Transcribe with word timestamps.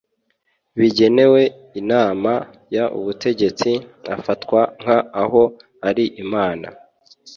Bigenewe 0.79 1.41
inama 1.81 2.33
y 2.75 2.79
ubutegetsi 2.99 3.71
afatwa 4.15 4.61
nk 4.81 4.87
aho 5.21 5.41
ari 5.89 6.05
imana 6.23 6.67